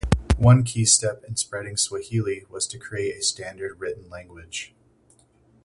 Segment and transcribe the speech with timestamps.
[0.39, 4.73] One key step in spreading Swahili was to create a standard written language.